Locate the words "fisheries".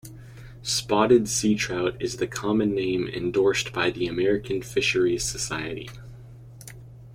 4.63-5.23